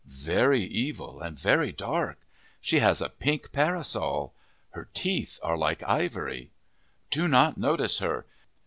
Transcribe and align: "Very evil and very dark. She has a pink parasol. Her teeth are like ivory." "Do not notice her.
"Very 0.07 0.61
evil 0.63 1.21
and 1.21 1.37
very 1.37 1.71
dark. 1.71 2.17
She 2.59 2.79
has 2.79 3.01
a 3.01 3.09
pink 3.09 3.51
parasol. 3.51 4.33
Her 4.71 4.89
teeth 4.95 5.39
are 5.43 5.55
like 5.55 5.87
ivory." 5.87 6.49
"Do 7.11 7.27
not 7.27 7.55
notice 7.55 7.99
her. 7.99 8.25